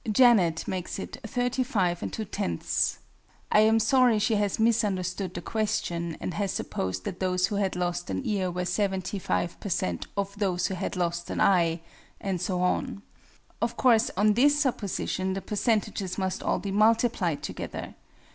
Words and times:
JANET 0.11 0.67
makes 0.67 0.97
it 0.97 1.17
"35 1.27 2.01
and 2.01 2.11
7/10ths." 2.11 2.97
I 3.51 3.59
am 3.59 3.79
sorry 3.79 4.17
she 4.17 4.33
has 4.33 4.57
misunderstood 4.57 5.35
the 5.35 5.43
question, 5.43 6.17
and 6.19 6.33
has 6.33 6.51
supposed 6.51 7.03
that 7.05 7.19
those 7.19 7.45
who 7.45 7.57
had 7.57 7.75
lost 7.75 8.09
an 8.09 8.23
ear 8.25 8.49
were 8.49 8.65
75 8.65 9.59
per 9.59 9.69
cent. 9.69 10.07
of 10.17 10.39
those 10.39 10.65
who 10.65 10.73
had 10.73 10.95
lost 10.95 11.29
an 11.29 11.39
eye; 11.39 11.81
and 12.19 12.41
so 12.41 12.61
on. 12.61 13.03
Of 13.61 13.77
course, 13.77 14.09
on 14.17 14.33
this 14.33 14.59
supposition, 14.59 15.33
the 15.35 15.39
percentages 15.41 16.17
must 16.17 16.41
all 16.41 16.57
be 16.57 16.71
multiplied 16.71 17.43
together. 17.43 17.93